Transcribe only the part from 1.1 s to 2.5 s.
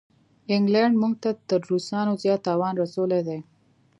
ته تر روسانو زیات